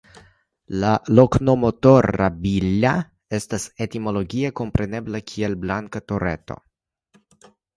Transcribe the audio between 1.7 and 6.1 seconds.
"Torralbilla" estas etimologie komprenebla kiel "Blanka